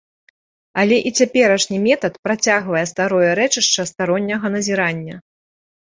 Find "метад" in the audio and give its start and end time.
1.87-2.17